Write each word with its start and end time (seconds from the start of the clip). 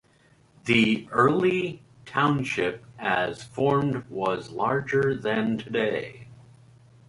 The 0.65 1.07
early 1.11 1.83
township 2.07 2.83
as 2.97 3.43
formed 3.43 4.03
was 4.09 4.49
larger 4.49 5.13
than 5.13 5.59
today. 5.59 6.25